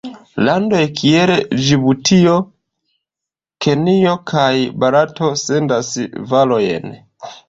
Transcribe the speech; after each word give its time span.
Landoj 0.45 0.77
kiel 0.99 1.31
Ĝibutio, 1.65 2.31
Kenjo 3.65 4.13
kaj 4.31 4.47
Barato 4.85 5.29
sendas 5.43 5.91
varojn. 6.33 6.97